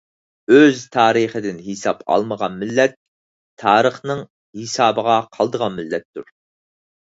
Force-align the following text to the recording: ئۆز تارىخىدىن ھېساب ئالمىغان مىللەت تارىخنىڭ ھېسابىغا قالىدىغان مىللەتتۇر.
ئۆز 0.53 0.79
تارىخىدىن 0.95 1.59
ھېساب 1.65 2.01
ئالمىغان 2.15 2.57
مىللەت 2.63 2.97
تارىخنىڭ 3.67 4.27
ھېسابىغا 4.63 5.23
قالىدىغان 5.39 5.81
مىللەتتۇر. 5.81 6.31